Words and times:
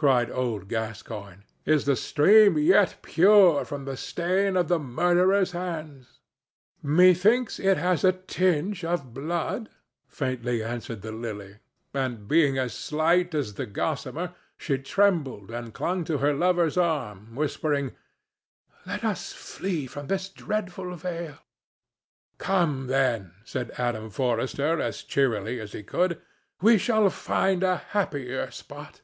cried 0.00 0.30
old 0.30 0.68
Gascoigne; 0.68 1.42
"is 1.66 1.84
the 1.84 1.96
stream 1.96 2.56
yet 2.56 2.98
pure 3.02 3.64
from 3.64 3.84
the 3.84 3.96
stain 3.96 4.56
of 4.56 4.68
the 4.68 4.78
murderer's 4.78 5.50
hands?" 5.50 6.20
"Methinks 6.84 7.58
it 7.58 7.76
has 7.78 8.04
a 8.04 8.12
tinge 8.12 8.84
of 8.84 9.12
blood," 9.12 9.68
faintly 10.06 10.62
answered 10.62 11.02
the 11.02 11.10
Lily; 11.10 11.56
and, 11.92 12.28
being 12.28 12.56
as 12.56 12.74
slight 12.74 13.34
as 13.34 13.54
the 13.54 13.66
gossamer, 13.66 14.34
she 14.56 14.78
trembled 14.78 15.50
and 15.50 15.74
clung 15.74 16.04
to 16.04 16.18
her 16.18 16.32
lover's 16.32 16.76
arm, 16.76 17.34
whispering, 17.34 17.90
"Let 18.86 19.02
us 19.02 19.32
flee 19.32 19.88
from 19.88 20.06
this 20.06 20.28
dreadful 20.28 20.94
vale." 20.94 21.38
"Come, 22.38 22.86
then," 22.86 23.32
said 23.42 23.72
Adam 23.76 24.10
Forrester 24.10 24.80
as 24.80 25.02
cheerily 25.02 25.58
as 25.58 25.72
he 25.72 25.82
could; 25.82 26.22
"we 26.62 26.78
shall 26.78 27.00
soon 27.10 27.20
find 27.20 27.62
a 27.64 27.78
happier 27.78 28.52
spot." 28.52 29.00